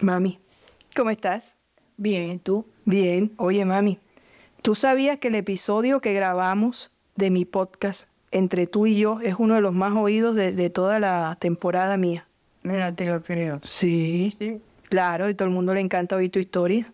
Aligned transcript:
Mami, 0.00 0.38
¿cómo 0.96 1.10
estás? 1.10 1.58
Bien, 1.98 2.30
¿y 2.30 2.38
tú? 2.38 2.64
Bien. 2.86 3.32
Oye, 3.36 3.66
mami, 3.66 3.98
¿tú 4.62 4.74
sabías 4.74 5.18
que 5.18 5.28
el 5.28 5.34
episodio 5.34 6.00
que 6.00 6.14
grabamos 6.14 6.90
de 7.16 7.28
mi 7.28 7.44
podcast 7.44 8.08
entre 8.30 8.66
tú 8.66 8.86
y 8.86 8.96
yo 8.96 9.20
es 9.20 9.34
uno 9.38 9.56
de 9.56 9.60
los 9.60 9.74
más 9.74 9.94
oídos 9.94 10.34
de, 10.34 10.70
toda 10.70 11.00
la 11.00 11.36
temporada 11.38 11.98
mía? 11.98 12.26
Mira, 12.62 12.94
te 12.94 13.04
lo 13.04 13.20
creo. 13.22 13.60
Sí, 13.62 14.34
sí. 14.38 14.62
Claro, 14.88 15.28
y 15.28 15.34
todo 15.34 15.48
el 15.48 15.54
mundo 15.54 15.74
le 15.74 15.80
encanta 15.80 16.16
oír 16.16 16.30
tu 16.30 16.38
historia. 16.38 16.90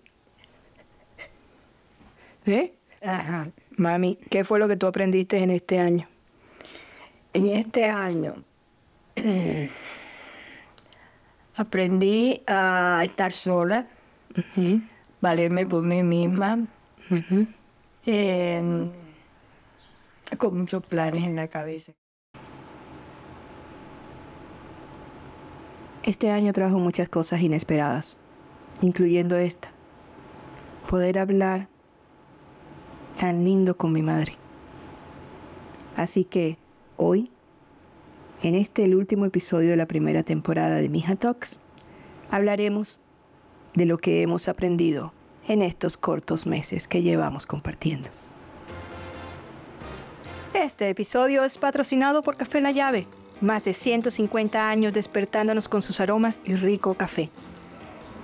¿Eh? 2.45 2.75
Ajá. 3.03 3.51
Mami, 3.77 4.19
¿qué 4.31 4.43
fue 4.43 4.59
lo 4.59 4.67
que 4.67 4.77
tú 4.77 4.89
aprendiste 4.89 5.39
en 5.39 5.53
este 5.53 5.79
año? 5.79 6.09
En 7.33 7.47
este 7.51 7.85
año 7.85 8.35
aprendí 11.57 12.43
a 12.47 13.03
estar 13.05 13.33
sola, 13.33 13.87
valerme 15.21 15.67
por 15.67 15.83
mí 15.83 16.03
misma, 16.03 16.67
con 20.39 20.59
muchos 20.59 20.87
planes 20.87 21.25
en 21.25 21.37
la 21.37 21.49
cabeza. 21.49 21.93
Este 26.03 26.31
año 26.31 26.53
trajo 26.53 26.79
muchas 26.79 27.09
cosas 27.09 27.41
inesperadas, 27.41 28.19
incluyendo 28.81 29.37
esta. 29.37 29.73
Poder 30.89 31.19
hablar 31.19 31.69
tan 33.19 33.45
lindo 33.45 33.77
con 33.77 33.93
mi 33.93 34.03
madre. 34.03 34.35
Así 35.97 36.25
que 36.25 36.59
hoy, 36.97 37.33
en 38.43 38.55
este 38.55 38.85
el 38.85 38.95
último 38.95 39.25
episodio 39.25 39.71
de 39.71 39.77
la 39.77 39.87
primera 39.87 40.23
temporada 40.23 40.77
de 40.77 40.89
Mija 40.89 41.17
Talks, 41.17 41.61
hablaremos 42.31 43.01
de 43.75 43.87
lo 43.87 43.99
que 43.99 44.23
hemos 44.23 44.49
aprendido 44.49 45.13
en 45.49 45.63
estos 45.63 45.97
cortos 45.97 46.47
meses 46.47 46.89
que 46.89 47.03
llevamos 47.03 47.47
compartiendo. 47.47 48.11
Este 50.55 50.89
episodio 50.89 51.45
es 51.45 51.59
patrocinado 51.59 52.23
por 52.23 52.37
Café 52.37 52.61
La 52.61 52.71
Llave, 52.71 53.07
más 53.41 53.65
de 53.65 53.75
150 53.75 54.71
años 54.71 54.93
despertándonos 54.93 55.69
con 55.69 55.83
sus 55.83 56.01
aromas 56.01 56.41
y 56.45 56.57
rico 56.57 56.95
café. 56.95 57.31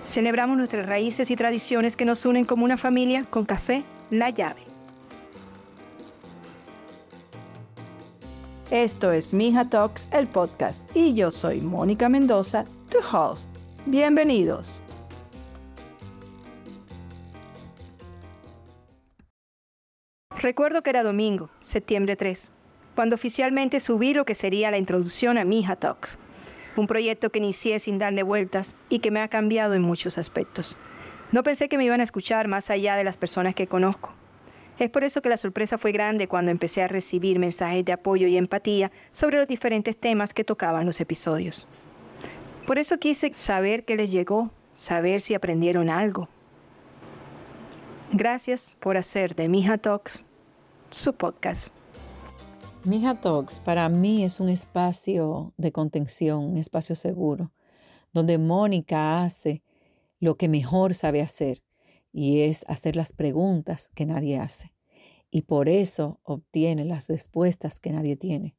Celebramos 0.03 0.56
nuestras 0.56 0.86
raíces 0.86 1.31
y 1.31 1.36
tradiciones 1.36 1.97
que 1.97 2.05
nos 2.05 2.25
unen 2.27 2.45
como 2.45 2.64
una 2.64 2.77
familia 2.77 3.25
con 3.29 3.45
Café 3.45 3.84
La 4.11 4.31
Llave. 4.31 4.72
Esto 8.73 9.12
es 9.12 9.34
Mija 9.34 9.69
Talks, 9.69 10.09
el 10.12 10.27
podcast, 10.27 10.89
y 10.97 11.12
yo 11.12 11.31
soy 11.31 11.61
Mónica 11.61 12.09
Mendoza, 12.09 12.65
tu 12.89 13.01
host. 13.14 13.51
Bienvenidos. 13.84 14.83
Recuerdo 20.39 20.83
que 20.83 20.89
era 20.89 21.03
domingo, 21.03 21.51
septiembre 21.61 22.17
3, 22.17 22.51
cuando 22.95 23.17
oficialmente 23.17 23.79
subí 23.79 24.14
lo 24.14 24.25
que 24.25 24.34
sería 24.34 24.70
la 24.70 24.79
introducción 24.79 25.36
a 25.36 25.45
Mija 25.45 25.77
Talks, 25.77 26.19
un 26.75 26.86
proyecto 26.86 27.29
que 27.29 27.41
inicié 27.41 27.79
sin 27.79 27.98
darle 27.98 28.23
vueltas 28.23 28.75
y 28.89 29.01
que 29.01 29.11
me 29.11 29.20
ha 29.20 29.29
cambiado 29.29 29.75
en 29.75 29.83
muchos 29.83 30.17
aspectos. 30.17 30.79
No 31.31 31.42
pensé 31.42 31.69
que 31.69 31.77
me 31.77 31.84
iban 31.84 32.01
a 32.01 32.05
escuchar 32.05 32.48
más 32.48 32.70
allá 32.70 32.97
de 32.97 33.05
las 33.05 33.19
personas 33.19 33.55
que 33.55 33.67
conozco. 33.67 34.14
Es 34.83 34.91
por 34.91 35.05
eso 35.05 35.22
que 35.22 35.28
la 35.28 35.36
sorpresa 35.36 35.78
fue 35.78 35.92
grande 35.92 36.27
cuando 36.27 36.50
empecé 36.50 36.83
a 36.83 36.88
recibir 36.88 37.38
mensajes 37.38 37.84
de 37.84 37.92
apoyo 37.92 38.27
y 38.27 38.36
empatía 38.36 38.91
sobre 39.12 39.39
los 39.39 39.47
diferentes 39.47 39.97
temas 39.97 40.34
que 40.34 40.42
tocaban 40.42 40.86
los 40.86 41.00
episodios. 41.00 41.69
Por 42.66 42.80
eso 42.80 42.98
quise 42.98 43.33
saber 43.33 43.84
qué 43.84 43.94
les 43.94 44.11
llegó, 44.11 44.50
saber 44.72 45.20
si 45.20 45.34
aprendieron 45.34 45.89
algo. 45.89 46.28
Gracias 48.12 48.74
por 48.80 48.97
hacer 48.97 49.36
de 49.36 49.48
Mija 49.48 49.78
Talks 49.78 50.24
su 50.91 51.12
podcast. 51.12 51.72
Mija 52.83 53.14
Talks 53.14 53.61
para 53.61 53.89
mí 53.89 54.24
es 54.24 54.40
un 54.40 54.48
espacio 54.48 55.52
de 55.58 55.70
contención, 55.70 56.40
un 56.40 56.58
espacio 56.58 56.96
seguro, 56.96 57.52
donde 58.12 58.36
Mónica 58.36 59.23
hace 59.23 59.62
lo 60.18 60.36
que 60.36 60.48
mejor 60.48 60.95
sabe 60.95 61.23
hacer 61.23 61.62
y 62.12 62.40
es 62.42 62.64
hacer 62.68 62.96
las 62.96 63.12
preguntas 63.12 63.90
que 63.95 64.06
nadie 64.06 64.39
hace. 64.39 64.73
Y 65.30 65.42
por 65.42 65.68
eso 65.68 66.20
obtiene 66.23 66.84
las 66.84 67.08
respuestas 67.08 67.80
que 67.80 67.90
nadie 67.90 68.17
tiene. 68.17 68.55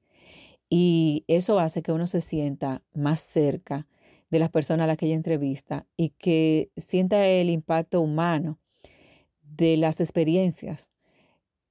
Y 0.70 1.24
eso 1.28 1.60
hace 1.60 1.84
que 1.84 1.92
uno 1.92 2.08
se 2.08 2.22
sienta 2.22 2.82
más 2.94 3.20
cerca 3.20 3.88
de 4.32 4.40
las 4.40 4.50
personas 4.50 4.86
a 4.86 4.88
las 4.88 4.98
que 4.98 5.06
ella 5.06 5.16
entrevista 5.16 5.86
y 5.96 6.10
que 6.10 6.72
sienta 6.76 7.28
el 7.28 7.52
impacto 7.52 8.02
humano 8.02 8.60
de 9.44 9.78
las 9.78 10.02
experiencias 10.02 10.92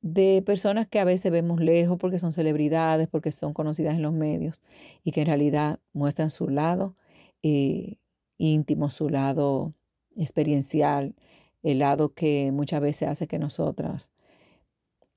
de 0.03 0.43
personas 0.45 0.89
que 0.89 1.01
a 1.01 1.05
veces 1.05 1.33
vemos 1.33 1.61
lejos 1.61 1.97
porque 1.99 2.19
son 2.19 2.33
celebridades, 2.33 3.09
porque 3.09 3.33
son 3.33 3.53
conocidas 3.55 3.95
en 3.95 4.03
los 4.03 4.13
medios 4.13 4.61
y 5.05 5.13
que 5.13 5.23
en 5.23 5.27
realidad 5.29 5.79
muestran 5.93 6.31
su 6.31 6.49
lado 6.49 6.97
eh, 7.43 7.97
íntimo, 8.37 8.91
su 8.91 9.09
lado 9.09 9.75
experiencial, 10.17 11.15
el 11.63 11.79
lado 11.79 12.13
que 12.13 12.51
muchas 12.53 12.81
veces 12.81 13.09
hace 13.09 13.27
que 13.27 13.39
nosotras 13.39 14.13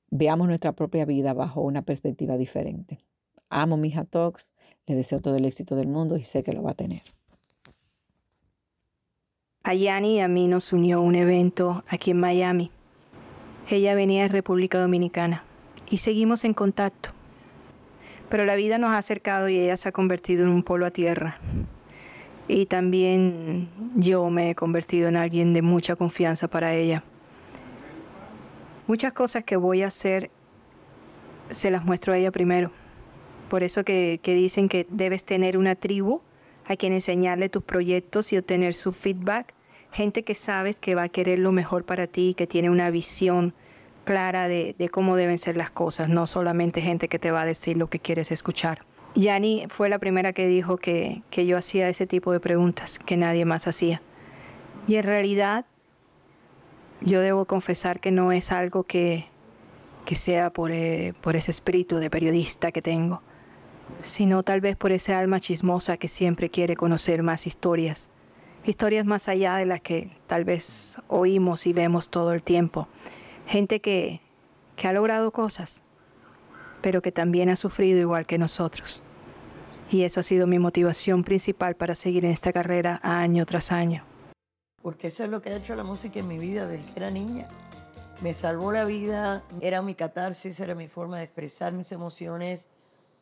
veamos 0.09 0.47
nuestra 0.47 0.73
propia 0.73 1.05
vida 1.05 1.33
bajo 1.33 1.61
una 1.61 1.81
perspectiva 1.81 2.37
diferente. 2.37 2.99
Amo 3.49 3.77
mi 3.77 3.91
Talks, 3.91 4.53
le 4.85 4.95
deseo 4.95 5.21
todo 5.21 5.35
el 5.35 5.45
éxito 5.45 5.75
del 5.75 5.87
mundo 5.87 6.17
y 6.17 6.23
sé 6.23 6.43
que 6.43 6.53
lo 6.53 6.63
va 6.63 6.71
a 6.71 6.75
tener. 6.75 7.01
A 9.63 9.73
Yani 9.73 10.17
y 10.17 10.19
a 10.19 10.27
mí 10.27 10.47
nos 10.47 10.73
unió 10.73 11.01
un 11.01 11.15
evento 11.15 11.83
aquí 11.87 12.11
en 12.11 12.19
Miami. 12.19 12.69
Ella 13.69 13.95
venía 13.95 14.23
de 14.23 14.27
República 14.27 14.79
Dominicana 14.79 15.43
y 15.89 15.97
seguimos 15.97 16.43
en 16.43 16.53
contacto. 16.53 17.09
Pero 18.29 18.45
la 18.45 18.55
vida 18.55 18.77
nos 18.77 18.91
ha 18.91 18.99
acercado 18.99 19.49
y 19.49 19.57
ella 19.57 19.77
se 19.77 19.89
ha 19.89 19.91
convertido 19.91 20.43
en 20.43 20.49
un 20.49 20.63
polo 20.63 20.85
a 20.85 20.91
tierra. 20.91 21.39
Y 22.47 22.67
también 22.67 23.69
yo 23.95 24.29
me 24.29 24.51
he 24.51 24.55
convertido 24.55 25.07
en 25.07 25.15
alguien 25.15 25.53
de 25.53 25.61
mucha 25.61 25.95
confianza 25.95 26.47
para 26.47 26.73
ella. 26.73 27.03
Muchas 28.87 29.13
cosas 29.13 29.43
que 29.43 29.55
voy 29.55 29.81
a 29.81 29.87
hacer 29.87 30.29
se 31.49 31.71
las 31.71 31.83
muestro 31.85 32.13
a 32.13 32.17
ella 32.17 32.31
primero. 32.31 32.71
Por 33.49 33.63
eso 33.63 33.83
que, 33.83 34.19
dicen 34.23 34.69
que 34.69 34.85
debes 34.89 35.25
tener 35.25 35.57
una 35.57 35.75
tribu 35.75 36.21
a 36.65 36.75
quien 36.75 36.93
enseñarle 36.93 37.49
tus 37.49 37.63
proyectos 37.63 38.31
y 38.31 38.37
obtener 38.37 38.73
su 38.73 38.91
feedback. 38.91 39.53
Gente 39.91 40.23
que 40.23 40.35
sabes 40.35 40.79
que 40.79 40.93
va 40.93 41.03
a 41.03 41.09
querer 41.09 41.39
lo 41.39 41.51
mejor 41.51 41.83
para 41.83 42.05
ti, 42.05 42.35
que 42.35 42.47
tiene 42.47 42.69
una 42.69 42.89
visión 42.91 43.53
clara 44.03 44.47
de, 44.47 44.75
de 44.77 44.89
cómo 44.89 45.15
deben 45.15 45.39
ser 45.39 45.57
las 45.57 45.71
cosas, 45.71 46.09
no 46.09 46.27
solamente 46.27 46.81
gente 46.81 47.07
que 47.07 47.17
te 47.17 47.31
va 47.31 47.41
a 47.41 47.45
decir 47.45 47.77
lo 47.77 47.89
que 47.89 47.99
quieres 47.99 48.31
escuchar. 48.31 48.85
Yani 49.15 49.65
fue 49.69 49.87
la 49.87 49.97
primera 49.97 50.33
que 50.33 50.45
dijo 50.45 50.75
que, 50.77 51.23
yo 51.31 51.57
hacía 51.57 51.87
ese 51.87 52.05
tipo 52.05 52.33
de 52.33 52.41
preguntas 52.41 52.99
que 52.99 53.15
nadie 53.15 53.45
más 53.45 53.65
hacía. 53.65 54.01
Y 54.87 54.95
en 54.95 55.03
realidad, 55.03 55.65
yo 56.99 57.21
debo 57.21 57.45
confesar 57.45 58.01
que 58.01 58.11
no 58.11 58.33
es 58.33 58.51
algo 58.51 58.83
que, 58.83 59.27
sea 60.11 60.51
por, 60.51 60.71
eh, 60.71 61.13
por 61.21 61.37
ese 61.37 61.51
espíritu 61.51 61.95
de 61.97 62.09
periodista 62.09 62.73
que 62.73 62.81
tengo, 62.81 63.21
sino 64.01 64.43
tal 64.43 64.59
vez 64.59 64.75
por 64.75 64.91
ese 64.91 65.13
alma 65.13 65.39
chismosa 65.39 65.95
que 65.95 66.09
siempre 66.09 66.49
quiere 66.49 66.75
conocer 66.75 67.23
más 67.23 67.47
historias, 67.47 68.09
historias 68.65 69.05
más 69.05 69.29
allá 69.29 69.55
de 69.55 69.65
las 69.65 69.79
que 69.79 70.11
tal 70.27 70.43
vez 70.43 70.99
oímos 71.07 71.67
y 71.67 71.73
vemos 71.73 72.09
todo 72.09 72.33
el 72.33 72.43
tiempo. 72.43 72.89
Gente 73.47 73.79
que, 73.79 74.19
que 74.75 74.89
ha 74.89 74.93
logrado 74.93 75.31
cosas, 75.31 75.84
pero 76.85 77.01
que 77.01 77.11
también 77.11 77.49
ha 77.49 77.55
sufrido 77.55 77.99
igual 77.99 78.27
que 78.27 78.37
nosotros. 78.37 79.01
Y 79.89 80.03
eso 80.03 80.19
ha 80.19 80.23
sido 80.23 80.45
mi 80.45 80.59
motivación 80.59 81.23
principal 81.23 81.73
para 81.73 81.95
seguir 81.95 82.25
en 82.25 82.31
esta 82.31 82.53
carrera 82.53 82.99
año 83.01 83.43
tras 83.47 83.71
año. 83.71 84.03
Porque 84.83 85.07
eso 85.07 85.23
es 85.23 85.31
lo 85.31 85.41
que 85.41 85.49
ha 85.49 85.55
hecho 85.55 85.75
la 85.75 85.83
música 85.83 86.19
en 86.19 86.27
mi 86.27 86.37
vida 86.37 86.67
desde 86.67 86.93
que 86.93 86.99
era 86.99 87.09
niña. 87.09 87.47
Me 88.21 88.35
salvó 88.35 88.71
la 88.71 88.85
vida, 88.85 89.43
era 89.61 89.81
mi 89.81 89.95
catarsis, 89.95 90.59
era 90.59 90.75
mi 90.75 90.87
forma 90.87 91.17
de 91.17 91.23
expresar 91.23 91.73
mis 91.73 91.91
emociones. 91.91 92.67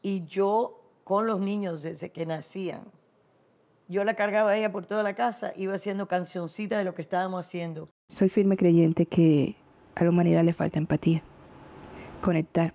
Y 0.01 0.25
yo 0.25 0.81
con 1.05 1.25
los 1.25 1.39
niños 1.39 1.83
desde 1.83 2.11
que 2.11 2.25
nacían, 2.25 2.81
yo 3.87 4.03
la 4.03 4.15
cargaba 4.15 4.51
a 4.51 4.57
ella 4.57 4.73
por 4.73 4.85
toda 4.85 5.03
la 5.03 5.15
casa, 5.15 5.53
iba 5.55 5.73
haciendo 5.73 6.09
cancioncitas 6.09 6.79
de 6.79 6.83
lo 6.83 6.93
que 6.95 7.03
estábamos 7.03 7.47
haciendo. 7.47 7.87
Soy 8.09 8.27
firme 8.27 8.57
creyente 8.57 9.05
que 9.05 9.55
a 9.95 10.03
la 10.03 10.09
humanidad 10.09 10.43
le 10.43 10.51
falta 10.51 10.79
empatía, 10.79 11.23
conectar 12.19 12.73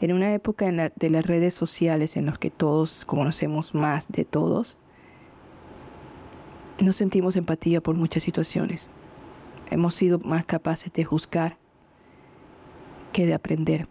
en 0.00 0.12
una 0.12 0.34
época 0.34 0.70
de 0.70 1.10
las 1.10 1.26
redes 1.26 1.54
sociales 1.54 2.16
en 2.16 2.26
los 2.26 2.38
que 2.38 2.50
todos 2.50 3.04
conocemos 3.04 3.74
más 3.74 4.08
de 4.08 4.24
todos, 4.24 4.78
no 6.78 6.92
sentimos 6.92 7.36
empatía 7.36 7.80
por 7.80 7.94
muchas 7.94 8.22
situaciones. 8.22 8.90
Hemos 9.70 9.94
sido 9.94 10.18
más 10.18 10.44
capaces 10.44 10.92
de 10.92 11.04
juzgar 11.04 11.56
que 13.12 13.26
de 13.26 13.34
aprender. 13.34 13.88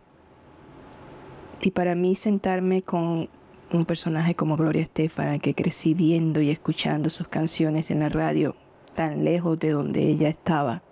Y 1.61 1.71
para 1.71 1.95
mí 1.95 2.15
sentarme 2.15 2.83
con 2.83 3.29
un 3.71 3.85
personaje 3.85 4.35
como 4.35 4.55
Gloria 4.55 4.83
Estefan, 4.83 5.39
que 5.39 5.55
crecí 5.55 5.95
viendo 5.95 6.41
y 6.41 6.51
escuchando 6.51 7.09
sus 7.09 7.27
canciones 7.27 7.89
en 7.89 7.99
la 7.99 8.09
radio 8.09 8.55
tan 8.93 9.23
lejos 9.25 9.59
de 9.59 9.71
donde 9.71 10.03
ella 10.03 10.29
estaba. 10.29 10.83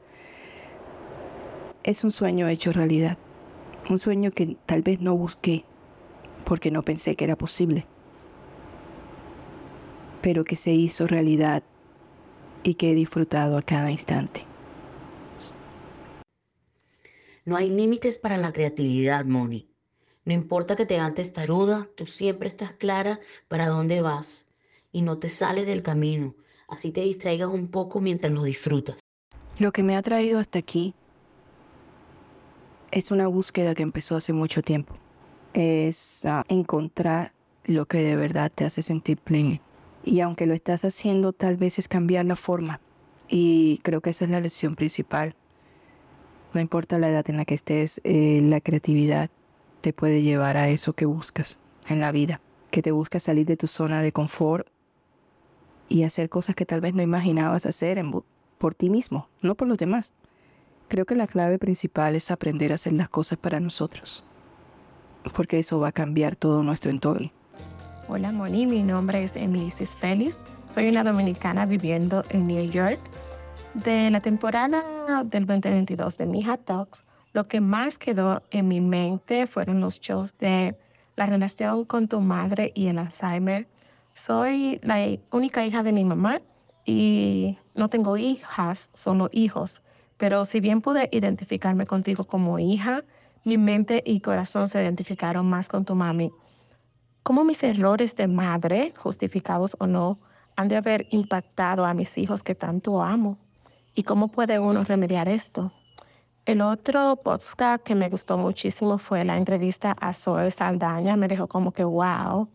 Es 1.83 2.04
un 2.04 2.12
sueño 2.12 2.48
hecho 2.48 2.71
realidad, 2.71 3.18
un 3.89 3.97
sueño 3.97 4.31
que 4.31 4.57
tal 4.65 4.81
vez 4.81 5.01
no 5.01 5.15
busqué 5.15 5.65
porque 6.45 6.71
no 6.71 6.83
pensé 6.83 7.15
que 7.15 7.24
era 7.24 7.38
posible, 7.38 7.85
pero 10.21 10.44
que 10.44 10.56
se 10.56 10.71
hizo 10.71 11.07
realidad 11.07 11.63
y 12.63 12.75
que 12.75 12.91
he 12.91 12.95
disfrutado 12.95 13.57
a 13.57 13.62
cada 13.62 13.91
instante. 13.91 14.45
No 17.45 17.57
hay 17.57 17.69
límites 17.69 18.18
para 18.18 18.38
la 18.38 18.53
creatividad, 18.53 19.25
Moni. 19.25 19.69
No 20.25 20.33
importa 20.33 20.77
que 20.77 20.86
te 20.86 20.97
antes 20.97 21.33
taruda, 21.33 21.89
tú 21.97 22.06
siempre 22.06 22.47
estás 22.47 22.71
clara 22.71 23.19
para 23.50 23.68
dónde 23.68 24.01
vas 24.01 24.45
y 24.94 25.01
no 25.01 25.18
te 25.19 25.27
sales 25.27 25.65
del 25.65 25.83
camino. 25.83 26.36
Así 26.69 26.91
te 26.91 27.01
distraigas 27.01 27.50
un 27.50 27.68
poco 27.68 28.00
mientras 28.00 28.31
lo 28.31 28.44
disfrutas. 28.44 29.00
Lo 29.59 29.74
que 29.74 29.83
me 29.83 29.97
ha 29.97 30.01
traído 30.01 30.39
hasta 30.39 30.59
aquí 30.59 30.95
es 32.94 33.10
una 33.10 33.28
búsqueda 33.28 33.74
que 33.74 33.84
empezó 33.84 34.16
hace 34.16 34.34
mucho 34.34 34.62
tiempo. 34.62 34.94
Es 35.54 36.25
ah, 36.25 36.44
encontrar 36.48 37.34
lo 37.66 37.86
que 37.88 38.00
de 38.00 38.16
verdad 38.16 38.51
te 38.54 38.66
hace 38.66 38.84
sentir 38.84 39.18
pleno. 39.18 39.60
Y 40.04 40.19
aunque 40.19 40.45
lo 40.45 40.54
estás 40.54 40.86
haciendo, 40.86 41.34
tal 41.34 41.57
vez 41.57 41.80
es 41.80 41.88
cambiar 41.88 42.25
la 42.25 42.36
forma. 42.36 42.80
Y 43.28 43.80
creo 43.84 44.01
que 44.01 44.12
esa 44.12 44.25
es 44.25 44.31
la 44.31 44.40
lección 44.40 44.75
principal. 44.75 45.36
No 46.54 46.62
importa 46.62 47.00
la 47.00 47.10
edad 47.10 47.28
en 47.30 47.38
la 47.38 47.45
que 47.45 47.56
estés, 47.56 48.00
eh, 48.04 48.42
la 48.44 48.62
creatividad 48.62 49.31
te 49.81 49.92
puede 49.92 50.22
llevar 50.22 50.56
a 50.56 50.69
eso 50.69 50.94
que 50.94 51.06
buscas 51.06 51.60
en 51.88 52.00
la 52.00 52.12
vida, 52.12 52.42
que 52.69 52.84
te 52.84 52.92
busca 52.92 53.19
salir 53.19 53.48
de 53.48 53.57
tu 53.57 53.66
zona 53.66 54.04
de 54.04 54.12
confort 54.12 54.68
y 55.89 56.04
hacer 56.04 56.30
cosas 56.30 56.56
que 56.56 56.66
tal 56.66 56.80
vez 56.80 56.94
no 56.94 57.01
imaginabas 57.01 57.66
hacer 57.66 58.04
por 58.60 58.75
ti 58.75 58.89
mismo, 58.89 59.30
no 59.42 59.56
por 59.56 59.68
los 59.68 59.80
demás. 59.80 60.13
Creo 60.88 61.06
que 61.06 61.15
la 61.15 61.27
clave 61.27 61.57
principal 61.57 62.15
es 62.15 62.31
aprender 62.31 62.71
a 62.71 62.75
hacer 62.75 62.94
las 62.94 63.09
cosas 63.09 63.38
para 63.38 63.59
nosotros, 63.59 64.24
porque 65.33 65.59
eso 65.59 65.80
va 65.80 65.89
a 65.89 65.91
cambiar 65.91 66.35
todo 66.35 66.63
nuestro 66.63 66.91
entorno. 66.91 67.31
Hola 68.07 68.31
Moni, 68.31 68.68
mi 68.68 68.83
nombre 68.83 69.24
es 69.24 69.35
Emily 69.35 69.71
Félix, 69.71 70.38
soy 70.69 70.89
una 70.89 71.03
dominicana 71.03 71.65
viviendo 71.65 72.24
en 72.30 72.47
New 72.47 72.65
York. 72.69 73.00
De 73.74 74.12
la 74.12 74.19
temporada 74.19 75.24
del 75.25 75.47
2022 75.47 76.18
de 76.18 76.25
Mija 76.27 76.57
Talks, 76.57 77.06
lo 77.33 77.47
que 77.47 77.59
más 77.59 77.97
quedó 77.97 78.44
en 78.51 78.68
mi 78.68 78.81
mente 78.81 79.47
fueron 79.47 79.81
los 79.81 80.00
shows 80.00 80.38
de 80.38 80.77
la 81.15 81.25
relación 81.25 81.86
con 81.86 82.07
tu 82.07 82.21
madre 82.21 82.71
y 82.75 82.88
el 82.88 83.00
Alzheimer. 83.00 83.68
Soy 84.13 84.79
la 84.83 85.18
única 85.31 85.65
hija 85.65 85.81
de 85.81 85.91
mi 85.91 86.06
mamá 86.06 86.41
y 86.86 87.57
no 87.74 87.89
tengo 87.89 88.18
hijas, 88.18 88.91
solo 88.94 89.29
hijos. 89.31 89.81
Pero 90.24 90.46
si 90.46 90.62
bien 90.62 90.80
pude 90.80 91.10
identificarme 91.12 91.86
contigo 91.86 92.24
como 92.24 92.58
hija, 92.58 93.04
mi 93.44 93.58
mente 93.58 94.02
y 94.06 94.22
corazón 94.22 94.70
se 94.70 94.81
identificaron 94.81 95.46
más 95.50 95.68
con 95.68 95.84
tu 95.84 95.96
mami. 95.96 96.31
¿Cómo 97.24 97.44
mis 97.44 97.62
errores 97.62 98.16
de 98.16 98.30
madre, 98.30 98.94
justificados 98.96 99.75
o 99.80 99.86
no, 99.86 100.20
han 100.56 100.70
de 100.70 100.78
haber 100.78 101.08
impactado 101.10 101.84
a 101.84 101.94
mis 101.94 102.18
hijos 102.18 102.42
que 102.42 102.56
tanto 102.56 103.02
amo? 103.02 103.38
¿Y 103.96 104.04
cómo 104.04 104.30
puede 104.30 104.60
uno 104.60 104.86
remediar 104.86 105.28
esto? 105.28 105.74
El 106.46 106.62
otro 106.62 107.18
podcast 107.18 107.84
que 107.84 107.94
me 107.94 108.08
gustó 108.08 108.38
muchísimo 108.38 109.00
fue 109.00 109.25
la 109.25 109.36
entrevista 109.36 109.94
a 110.00 110.14
Zoe 110.14 110.52
Saldaña. 110.52 111.18
Me 111.18 111.28
dejó 111.28 111.48
como 111.48 111.74
que, 111.74 111.84
wow, 111.84 112.48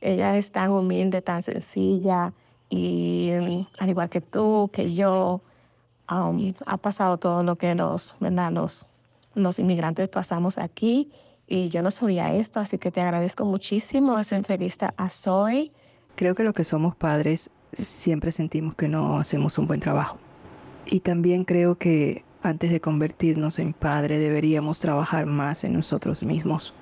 ella 0.00 0.38
es 0.38 0.52
tan 0.52 0.70
humilde, 0.70 1.20
tan 1.20 1.42
sencilla 1.42 2.32
y 2.70 3.66
al 3.78 3.90
igual 3.90 4.08
que 4.08 4.22
tú, 4.22 4.70
que 4.72 4.94
yo, 4.94 5.42
um, 6.10 6.52
ha 6.66 6.76
pasado 6.76 7.18
todo 7.18 7.42
lo 7.42 7.56
que 7.56 7.74
los, 7.74 8.14
los, 9.34 9.58
inmigrantes 9.58 10.08
pasamos 10.08 10.58
aquí 10.58 11.10
y 11.46 11.68
yo 11.68 11.82
no 11.82 11.90
sabía 11.90 12.34
esto, 12.34 12.60
así 12.60 12.78
que 12.78 12.90
te 12.90 13.00
agradezco 13.00 13.44
muchísimo 13.44 14.18
esa 14.18 14.36
entrevista 14.36 14.94
a 14.96 15.08
Zoe. 15.08 15.72
Creo 16.16 16.34
que 16.34 16.44
los 16.44 16.54
que 16.54 16.64
somos 16.64 16.94
padres 16.96 17.50
siempre 17.72 18.32
sentimos 18.32 18.74
que 18.74 18.88
no 18.88 19.18
hacemos 19.18 19.58
un 19.58 19.66
buen 19.66 19.80
trabajo. 19.80 20.18
Y 20.86 21.00
también 21.00 21.44
creo 21.44 21.76
que 21.76 22.24
antes 22.42 22.70
de 22.70 22.80
convertirnos 22.80 23.58
en 23.58 23.72
padre 23.72 24.18
deberíamos 24.18 24.80
trabajar 24.80 25.26
más 25.26 25.64
en 25.64 25.74
nosotros 25.74 26.22
mismos 26.22 26.74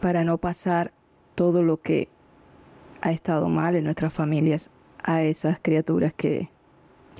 para 0.00 0.24
no 0.24 0.38
pasar 0.38 0.92
todo 1.34 1.62
lo 1.62 1.80
que 1.80 2.08
ha 3.02 3.12
estado 3.12 3.48
mal 3.48 3.76
en 3.76 3.84
nuestras 3.84 4.12
familias 4.12 4.70
a 5.02 5.22
esas 5.22 5.58
criaturas 5.60 6.12
que, 6.14 6.50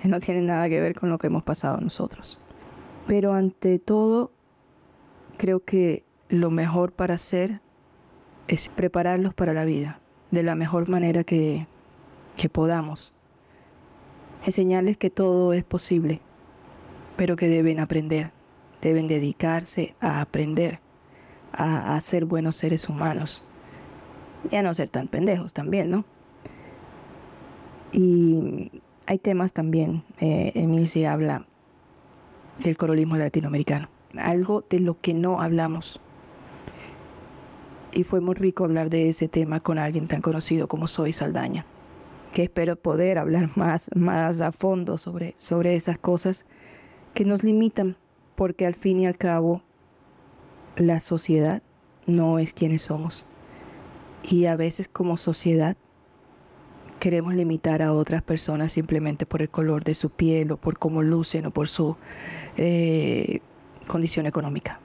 que 0.01 0.09
no 0.09 0.21
tienen 0.21 0.47
nada 0.47 0.69
que 0.69 0.81
ver 0.81 0.95
con 0.95 1.11
lo 1.11 1.19
que 1.19 1.27
hemos 1.27 1.43
pasado 1.43 1.79
nosotros. 1.81 2.41
Pero 3.07 3.33
ante 3.35 3.79
todo, 3.79 4.33
creo 5.37 5.65
que 5.65 6.05
lo 6.29 6.51
mejor 6.51 6.93
para 6.93 7.15
hacer 7.15 7.61
es 8.49 8.69
prepararlos 8.69 9.35
para 9.35 9.53
la 9.53 9.65
vida 9.65 10.01
de 10.31 10.43
la 10.43 10.55
mejor 10.55 10.89
manera 10.89 11.25
que, 11.25 11.67
que 12.37 12.49
podamos. 12.49 13.15
Enseñarles 14.47 14.97
que 14.97 15.11
todo 15.11 15.53
es 15.53 15.65
posible 15.65 16.23
pero 17.21 17.37
que 17.37 17.49
deben 17.49 17.81
aprender, 17.81 18.31
deben 18.81 19.07
dedicarse 19.07 19.95
a 20.01 20.23
aprender, 20.23 20.81
a, 21.53 22.01
ser 22.01 22.25
buenos 22.25 22.57
seres 22.57 22.89
humanos 22.89 23.45
y 24.51 24.57
a 24.57 24.63
no 24.63 24.73
ser 24.73 24.89
tan 24.89 25.07
pendejos 25.07 25.53
también, 25.53 25.91
¿no? 25.91 26.07
Y 27.93 28.81
hay 29.07 29.19
temas 29.19 29.53
también, 29.53 30.05
eh, 30.21 30.53
Emilce 30.55 31.07
habla 31.07 31.47
del 32.63 32.77
corolismo 32.77 33.17
latinoamericano, 33.17 33.89
algo 34.19 34.65
de 34.69 34.81
lo 34.81 35.01
que 35.01 35.15
no 35.15 35.41
hablamos. 35.41 36.01
Y 37.93 38.05
fue 38.05 38.21
muy 38.21 38.35
rico 38.35 38.65
hablar 38.65 38.89
de 38.91 39.09
ese 39.09 39.29
tema 39.29 39.61
con 39.61 39.79
alguien 39.79 40.07
tan 40.07 40.21
conocido 40.21 40.69
como 40.69 40.87
Soy 40.87 41.13
Saldaña, 41.13 41.67
que 42.33 42.45
espero 42.45 42.77
poder 42.77 43.19
hablar 43.19 43.51
más, 43.57 43.91
más 43.95 44.41
a 44.41 44.53
fondo 44.53 44.99
sobre, 44.99 45.35
sobre 45.37 45.75
esas 45.75 45.99
cosas 45.99 46.47
que 47.15 47.25
nos 47.25 47.43
limitan, 47.43 47.97
porque 48.37 48.67
al 48.67 48.75
fin 48.75 49.01
y 49.01 49.07
al 49.07 49.19
cabo 49.19 49.63
la 50.77 51.01
sociedad 51.01 51.63
no 52.07 52.39
es 52.39 52.53
quienes 52.53 52.83
somos. 52.83 53.27
Y 54.23 54.47
a 54.47 54.57
veces 54.57 54.89
como 54.89 55.17
sociedad 55.17 55.77
queremos 57.01 57.35
limitar 57.35 57.83
a 57.83 57.93
otras 57.93 58.23
personas 58.23 58.71
simplemente 58.71 59.27
por 59.27 59.43
el 59.43 59.49
color 59.49 59.83
de 59.83 59.95
su 59.95 60.11
piel 60.11 60.53
o 60.53 60.57
por 60.57 60.79
cómo 60.79 61.03
lucen 61.03 61.47
o 61.47 61.51
por 61.51 61.67
su 61.67 61.97
eh, 62.57 63.41
condición 63.89 64.27
económica. 64.27 64.79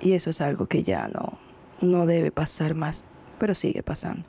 Y 0.00 0.12
eso 0.12 0.30
es 0.30 0.40
algo 0.40 0.66
que 0.66 0.82
ya 0.82 1.08
no, 1.08 1.38
no 1.82 2.06
debe 2.06 2.30
pasar 2.30 2.74
más, 2.74 3.06
pero 3.38 3.54
sigue 3.54 3.82
pasando. 3.82 4.24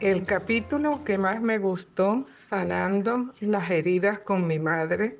El 0.00 0.22
capítulo 0.22 1.02
que 1.04 1.18
más 1.18 1.42
me 1.42 1.58
gustó, 1.58 2.24
sanando 2.48 3.32
las 3.40 3.70
heridas 3.70 4.20
con 4.20 4.46
mi 4.46 4.58
madre, 4.58 5.18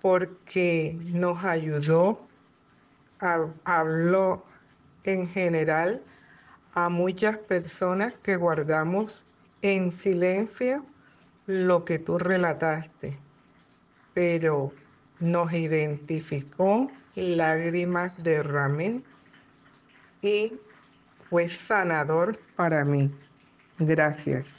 porque 0.00 0.98
nos 1.12 1.44
ayudó, 1.44 2.26
habló 3.64 4.44
en 5.04 5.28
general 5.28 6.02
a 6.74 6.88
muchas 6.88 7.38
personas 7.38 8.18
que 8.18 8.36
guardamos 8.36 9.26
en 9.62 9.92
silencio 9.92 10.84
lo 11.46 11.84
que 11.84 11.98
tú 11.98 12.18
relataste, 12.18 13.18
pero 14.14 14.72
nos 15.20 15.52
identificó, 15.52 16.90
lágrimas 17.14 18.12
derramé 18.22 19.02
y 20.22 20.52
fue 21.28 21.48
sanador 21.48 22.38
para 22.54 22.84
mí. 22.84 23.10
Gracias. 23.78 24.54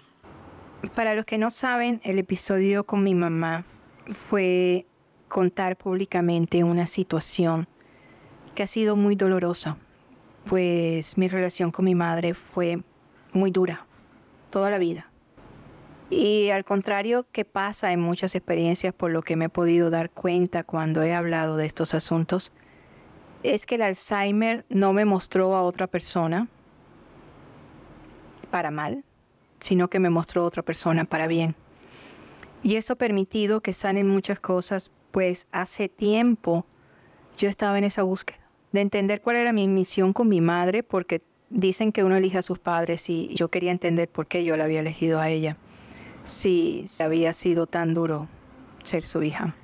Para 0.95 1.13
los 1.13 1.25
que 1.25 1.37
no 1.37 1.51
saben, 1.51 2.01
el 2.03 2.19
episodio 2.19 2.85
con 2.85 3.03
mi 3.03 3.13
mamá 3.13 3.65
fue 4.09 4.85
contar 5.27 5.77
públicamente 5.77 6.63
una 6.63 6.87
situación 6.87 7.67
que 8.55 8.63
ha 8.63 8.67
sido 8.67 8.95
muy 8.95 9.15
dolorosa, 9.15 9.77
pues 10.45 11.17
mi 11.17 11.27
relación 11.27 11.71
con 11.71 11.85
mi 11.85 11.95
madre 11.95 12.33
fue 12.33 12.81
muy 13.31 13.51
dura 13.51 13.85
toda 14.49 14.69
la 14.69 14.77
vida. 14.77 15.09
Y 16.09 16.49
al 16.49 16.63
contrario 16.63 17.27
que 17.31 17.45
pasa 17.45 17.91
en 17.91 17.99
muchas 17.99 18.33
experiencias 18.33 18.93
por 18.93 19.11
lo 19.11 19.21
que 19.21 19.35
me 19.35 19.45
he 19.45 19.49
podido 19.49 19.89
dar 19.89 20.09
cuenta 20.09 20.63
cuando 20.63 21.03
he 21.03 21.13
hablado 21.13 21.55
de 21.55 21.65
estos 21.65 21.93
asuntos, 21.93 22.51
es 23.43 23.65
que 23.65 23.75
el 23.75 23.83
Alzheimer 23.83 24.65
no 24.69 24.91
me 24.91 25.05
mostró 25.05 25.55
a 25.55 25.61
otra 25.61 25.87
persona 25.87 26.47
para 28.49 28.71
mal, 28.71 29.03
sino 29.59 29.89
que 29.89 29.99
me 29.99 30.09
mostró 30.09 30.41
a 30.41 30.45
otra 30.45 30.63
persona 30.63 31.05
para 31.05 31.27
bien. 31.27 31.55
Y 32.63 32.75
eso 32.75 32.93
ha 32.93 32.97
permitido 32.97 33.61
que 33.61 33.73
sanen 33.73 34.07
muchas 34.07 34.39
cosas 34.39 34.91
pues 35.11 35.47
hace 35.51 35.89
tiempo 35.89 36.65
yo 37.37 37.49
estaba 37.49 37.77
en 37.77 37.83
esa 37.83 38.03
búsqueda 38.03 38.49
de 38.71 38.81
entender 38.81 39.21
cuál 39.21 39.37
era 39.37 39.53
mi 39.53 39.67
misión 39.67 40.13
con 40.13 40.27
mi 40.27 40.41
madre, 40.41 40.83
porque 40.83 41.21
dicen 41.49 41.91
que 41.91 42.03
uno 42.03 42.17
elige 42.17 42.37
a 42.37 42.41
sus 42.41 42.59
padres 42.59 43.09
y 43.09 43.33
yo 43.35 43.49
quería 43.49 43.71
entender 43.71 44.09
por 44.09 44.27
qué 44.27 44.43
yo 44.43 44.57
la 44.57 44.65
había 44.65 44.79
elegido 44.81 45.19
a 45.19 45.29
ella. 45.29 45.57
si 46.23 46.85
había 46.99 47.33
sido 47.33 47.65
tan 47.65 47.93
duro 47.93 48.27
ser 48.83 49.05
su 49.05 49.23
hija. 49.23 49.55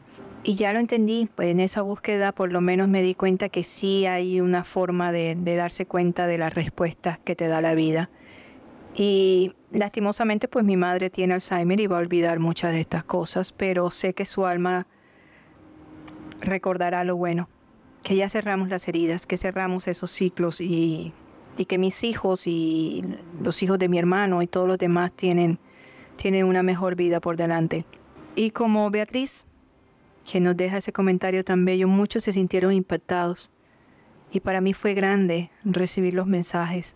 Y 0.44 0.56
ya 0.56 0.74
lo 0.74 0.80
entendí, 0.80 1.30
pues 1.36 1.50
en 1.50 1.60
esa 1.60 1.82
búsqueda 1.82 2.32
por 2.32 2.52
lo 2.52 2.62
menos 2.62 2.88
me 2.88 3.02
di 3.02 3.14
cuenta 3.14 3.50
que 3.50 3.64
sí 3.64 4.06
hay 4.06 4.42
una 4.42 4.64
forma 4.64 5.12
de, 5.12 5.36
de 5.36 5.56
darse 5.56 5.86
cuenta 5.86 6.28
de 6.28 6.38
las 6.38 6.54
respuestas 6.54 7.20
que 7.20 7.36
te 7.36 7.48
da 7.48 7.62
la 7.62 7.76
vida. 7.76 8.10
Y 8.96 9.54
lastimosamente 9.72 10.48
pues 10.48 10.64
mi 10.64 10.78
madre 10.78 11.10
tiene 11.10 11.34
Alzheimer 11.34 11.80
y 11.80 11.88
va 11.88 11.98
a 11.98 12.00
olvidar 12.00 12.40
muchas 12.40 12.72
de 12.72 12.80
estas 12.80 13.04
cosas, 13.04 13.52
pero 13.52 13.92
sé 13.92 14.14
que 14.14 14.26
su 14.26 14.46
alma 14.46 14.88
recordará 16.42 17.04
lo 17.04 17.16
bueno, 17.16 17.50
que 18.04 18.16
ya 18.16 18.30
cerramos 18.30 18.70
las 18.70 18.88
heridas, 18.88 19.28
que 19.28 19.38
cerramos 19.38 19.88
esos 19.88 20.12
ciclos 20.12 20.62
y, 20.62 21.14
y 21.58 21.66
que 21.66 21.78
mis 21.78 22.04
hijos 22.04 22.48
y 22.48 23.04
los 23.42 23.62
hijos 23.64 23.80
de 23.80 23.90
mi 23.90 23.98
hermano 23.98 24.42
y 24.42 24.48
todos 24.48 24.68
los 24.68 24.78
demás 24.78 25.14
tienen, 25.14 25.60
tienen 26.16 26.46
una 26.46 26.64
mejor 26.64 26.96
vida 26.96 27.20
por 27.22 27.38
delante. 27.38 27.86
Y 28.36 28.52
como 28.52 28.90
Beatriz, 28.92 29.48
que 30.30 30.40
nos 30.40 30.58
deja 30.58 30.78
ese 30.78 30.92
comentario 30.92 31.44
tan 31.44 31.66
bello, 31.66 31.88
muchos 31.88 32.24
se 32.24 32.34
sintieron 32.34 32.74
impactados. 32.74 33.52
Y 34.32 34.42
para 34.42 34.60
mí 34.60 34.74
fue 34.74 34.94
grande 34.94 35.52
recibir 35.64 36.14
los 36.14 36.28
mensajes 36.28 36.96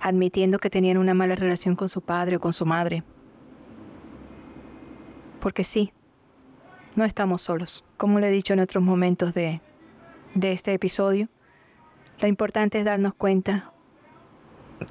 admitiendo 0.00 0.58
que 0.58 0.70
tenían 0.70 0.96
una 0.96 1.14
mala 1.14 1.36
relación 1.36 1.76
con 1.76 1.88
su 1.88 2.00
padre 2.00 2.36
o 2.36 2.40
con 2.40 2.52
su 2.52 2.66
madre. 2.66 3.04
Porque 5.40 5.64
sí, 5.64 5.92
no 6.96 7.04
estamos 7.04 7.42
solos. 7.42 7.84
Como 7.96 8.18
le 8.18 8.28
he 8.28 8.32
dicho 8.32 8.52
en 8.52 8.60
otros 8.60 8.82
momentos 8.82 9.34
de, 9.34 9.60
de 10.34 10.52
este 10.52 10.72
episodio, 10.72 11.28
lo 12.20 12.28
importante 12.28 12.78
es 12.78 12.84
darnos 12.84 13.14
cuenta 13.14 13.72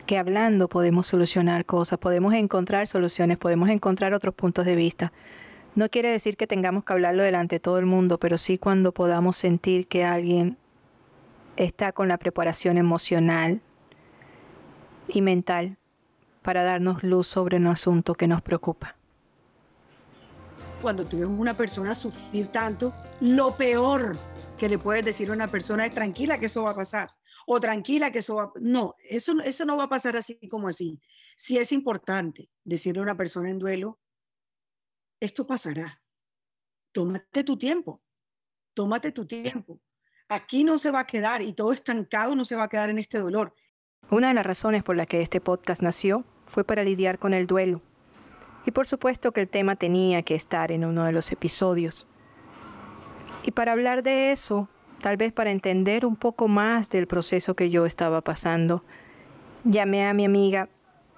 que 0.05 0.17
hablando 0.17 0.67
podemos 0.67 1.07
solucionar 1.07 1.65
cosas, 1.65 1.99
podemos 1.99 2.33
encontrar 2.33 2.87
soluciones, 2.87 3.37
podemos 3.37 3.69
encontrar 3.69 4.13
otros 4.13 4.35
puntos 4.35 4.65
de 4.65 4.75
vista. 4.75 5.11
No 5.75 5.89
quiere 5.89 6.09
decir 6.09 6.37
que 6.37 6.47
tengamos 6.47 6.83
que 6.83 6.93
hablarlo 6.93 7.23
delante 7.23 7.55
de 7.55 7.59
todo 7.59 7.79
el 7.79 7.85
mundo, 7.85 8.19
pero 8.19 8.37
sí 8.37 8.57
cuando 8.57 8.91
podamos 8.93 9.37
sentir 9.37 9.87
que 9.87 10.03
alguien 10.03 10.57
está 11.55 11.91
con 11.91 12.07
la 12.07 12.17
preparación 12.17 12.77
emocional, 12.77 13.61
y 15.09 15.21
mental 15.21 15.77
para 16.41 16.63
darnos 16.63 17.03
luz 17.03 17.27
sobre 17.27 17.57
un 17.57 17.67
asunto 17.67 18.15
que 18.15 18.27
nos 18.27 18.41
preocupa. 18.41 18.95
Cuando 20.81 21.05
tú 21.05 21.19
ves 21.19 21.27
una 21.27 21.53
persona 21.53 21.93
sufrir 21.93 22.47
tanto, 22.47 22.93
lo 23.19 23.55
peor 23.55 24.15
que 24.59 24.69
le 24.69 24.77
puedes 24.77 25.03
decir 25.03 25.29
a 25.29 25.33
una 25.33 25.47
persona 25.47 25.89
tranquila 25.89 26.37
que 26.37 26.47
eso 26.47 26.63
va 26.63 26.71
a 26.71 26.75
pasar 26.75 27.09
o 27.47 27.59
tranquila 27.59 28.11
que 28.11 28.19
eso 28.19 28.35
va. 28.35 28.51
No, 28.59 28.95
eso, 29.03 29.39
eso 29.43 29.65
no 29.65 29.77
va 29.77 29.85
a 29.85 29.89
pasar 29.89 30.15
así 30.17 30.37
como 30.49 30.67
así. 30.67 31.01
Si 31.35 31.57
es 31.57 31.71
importante 31.71 32.49
decirle 32.63 32.99
a 32.99 33.03
una 33.03 33.17
persona 33.17 33.49
en 33.49 33.57
duelo, 33.57 33.99
esto 35.19 35.47
pasará. 35.47 36.01
Tómate 36.91 37.43
tu 37.43 37.57
tiempo, 37.57 38.03
tómate 38.73 39.11
tu 39.11 39.25
tiempo. 39.25 39.81
Aquí 40.27 40.63
no 40.63 40.77
se 40.77 40.91
va 40.91 40.99
a 40.99 41.07
quedar 41.07 41.41
y 41.41 41.53
todo 41.53 41.71
estancado 41.71 42.35
no 42.35 42.45
se 42.45 42.55
va 42.55 42.65
a 42.65 42.69
quedar 42.69 42.89
en 42.89 42.99
este 42.99 43.17
dolor. 43.17 43.55
Una 44.11 44.27
de 44.27 44.33
las 44.33 44.45
razones 44.45 44.83
por 44.83 44.95
las 44.95 45.07
que 45.07 45.21
este 45.21 45.41
podcast 45.41 45.81
nació 45.81 46.25
fue 46.45 46.63
para 46.63 46.83
lidiar 46.83 47.17
con 47.17 47.33
el 47.33 47.47
duelo. 47.47 47.81
Y 48.65 48.71
por 48.71 48.85
supuesto 48.85 49.31
que 49.31 49.41
el 49.41 49.47
tema 49.47 49.77
tenía 49.77 50.21
que 50.23 50.35
estar 50.35 50.71
en 50.71 50.83
uno 50.83 51.05
de 51.05 51.13
los 51.13 51.31
episodios. 51.31 52.07
Y 53.43 53.51
para 53.51 53.71
hablar 53.71 54.03
de 54.03 54.31
eso, 54.31 54.67
tal 55.01 55.17
vez 55.17 55.31
para 55.31 55.51
entender 55.51 56.05
un 56.05 56.15
poco 56.15 56.47
más 56.47 56.89
del 56.89 57.07
proceso 57.07 57.55
que 57.55 57.69
yo 57.69 57.85
estaba 57.85 58.21
pasando, 58.21 58.83
llamé 59.63 60.05
a 60.05 60.13
mi 60.13 60.25
amiga 60.25 60.69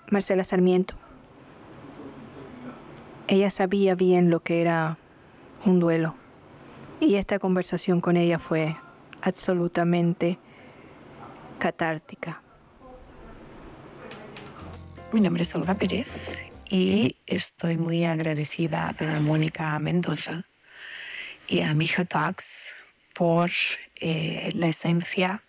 Marcela 0.10 0.44
Sarmiento. 0.44 0.96
Ella 3.28 3.50
sabía 3.50 3.96
bien 3.96 4.30
lo 4.30 4.42
que 4.42 4.62
era 4.62 4.98
un 5.66 5.80
duelo. 5.80 6.16
Y 7.00 7.16
esta 7.16 7.40
conversación 7.40 8.02
con 8.02 8.18
ella 8.18 8.38
fue 8.38 8.76
absolutamente 9.22 10.38
catártica. 11.58 12.42
Mi 15.12 15.22
nombre 15.22 15.44
es 15.44 15.56
Olga 15.56 15.74
Pérez 15.74 16.42
y 16.70 17.18
estoy 17.26 17.78
muy 17.78 18.06
agradecida 18.06 18.96
a 19.00 19.20
Mónica 19.20 19.78
Mendoza 19.80 20.46
y 21.48 21.62
a 21.62 21.74
Mija 21.74 22.06
Talks 22.06 22.76
por 23.14 23.52
eh, 23.96 24.50
la 24.54 24.68
esencia 24.68 25.44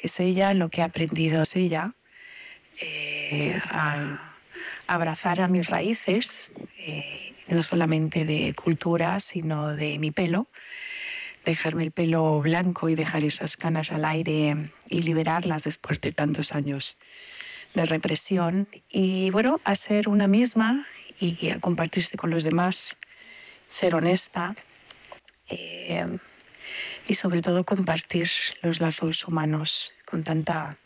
que 0.00 0.06
es 0.06 0.18
ella, 0.18 0.54
lo 0.54 0.70
que 0.70 0.80
ha 0.80 0.86
aprendido 0.86 1.42
es 1.42 1.56
ella, 1.56 1.92
eh, 2.80 3.60
a 3.70 4.32
abrazar 4.86 5.42
a 5.42 5.48
mis 5.48 5.68
raíces, 5.68 6.50
eh, 6.78 7.34
no 7.48 7.62
solamente 7.62 8.24
de 8.24 8.54
cultura, 8.54 9.20
sino 9.20 9.76
de 9.76 9.98
mi 9.98 10.10
pelo, 10.10 10.48
dejarme 11.44 11.84
el 11.84 11.90
pelo 11.90 12.40
blanco 12.40 12.88
y 12.88 12.94
dejar 12.94 13.24
esas 13.24 13.58
canas 13.58 13.92
al 13.92 14.06
aire 14.06 14.70
y 14.88 15.02
liberarlas 15.02 15.64
después 15.64 16.00
de 16.00 16.12
tantos 16.12 16.52
años 16.52 16.96
de 17.74 17.84
represión. 17.84 18.68
Y 18.88 19.28
bueno, 19.30 19.60
a 19.64 19.76
ser 19.76 20.08
una 20.08 20.28
misma 20.28 20.86
y 21.20 21.50
a 21.50 21.60
compartirse 21.60 22.16
con 22.16 22.30
los 22.30 22.42
demás, 22.42 22.96
ser 23.68 23.94
honesta 23.94 24.56
eh, 25.50 26.06
y 27.06 27.14
sobre 27.14 27.42
todo 27.42 27.64
compartir 27.64 28.28
los 28.62 28.80
lazos 28.80 29.26
humanos 29.26 29.92
con 30.04 30.22
tanta 30.22 30.78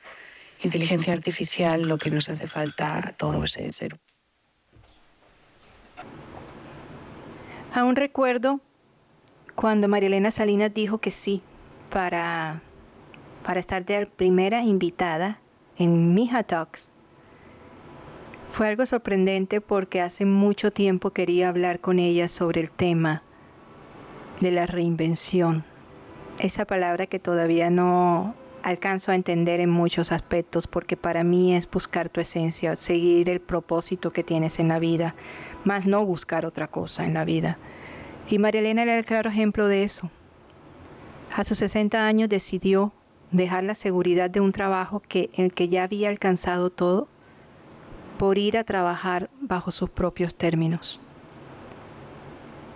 inteligencia 0.62 1.12
artificial, 1.12 1.83
lo 1.83 1.99
que 1.99 2.11
nos 2.11 2.28
hace 2.28 2.47
falta 2.47 3.09
a 3.09 3.12
todos 3.12 3.56
es 3.56 3.76
ser. 3.76 3.99
Aún 7.73 7.97
recuerdo 7.97 8.61
cuando 9.54 9.88
María 9.88 10.06
Elena 10.06 10.30
Salinas 10.30 10.73
dijo 10.73 10.99
que 10.99 11.11
sí 11.11 11.42
para, 11.90 12.62
para 13.42 13.61
estar 13.61 13.85
de 13.85 14.06
primera 14.06 14.62
invitada 14.62 15.40
en 15.76 16.14
Mija 16.14 16.42
Talks. 16.42 16.90
Fue 18.50 18.68
algo 18.68 18.87
sorprendente 18.87 19.61
porque 19.61 20.00
hace 20.00 20.25
mucho 20.25 20.71
tiempo 20.71 21.11
quería 21.11 21.49
hablar 21.49 21.80
con 21.80 21.99
ella 21.99 22.28
sobre 22.28 22.61
el 22.61 22.71
tema 22.71 23.23
de 24.41 24.50
la 24.50 24.67
reinvención. 24.67 25.64
Esa 26.38 26.64
palabra 26.64 27.07
que 27.07 27.19
todavía 27.19 27.71
no 27.71 28.35
alcanzo 28.62 29.12
a 29.12 29.14
entender 29.14 29.61
en 29.61 29.71
muchos 29.71 30.11
aspectos 30.11 30.67
porque 30.67 30.97
para 30.97 31.23
mí 31.23 31.55
es 31.55 31.71
buscar 31.71 32.09
tu 32.09 32.21
esencia, 32.21 32.76
seguir 32.76 33.29
el 33.29 33.41
propósito 33.41 34.11
que 34.11 34.25
tienes 34.25 34.59
en 34.59 34.69
la 34.69 34.79
vida, 34.79 35.14
más 35.64 35.87
no 35.87 36.05
buscar 36.05 36.47
otra 36.47 36.67
cosa 36.67 37.05
en 37.05 37.14
la 37.14 37.25
vida. 37.25 37.59
Y 38.29 38.38
María 38.38 38.62
Elena 38.62 38.83
era 38.83 38.97
el 38.97 39.05
claro 39.05 39.29
ejemplo 39.29 39.69
de 39.69 39.85
eso. 39.85 40.11
A 41.37 41.45
sus 41.45 41.59
60 41.59 42.07
años 42.07 42.29
decidió 42.29 42.93
dejar 43.33 43.64
la 43.64 43.75
seguridad 43.75 44.31
de 44.31 44.41
un 44.41 44.53
trabajo 44.53 45.00
que, 45.00 45.31
en 45.35 45.47
el 45.47 45.53
que 45.53 45.69
ya 45.69 45.83
había 45.83 46.09
alcanzado 46.09 46.71
todo 46.71 47.09
por 48.19 48.38
ir 48.38 48.57
a 48.57 48.64
trabajar 48.64 49.29
bajo 49.41 49.71
sus 49.71 49.91
propios 49.91 50.35
términos. 50.35 51.00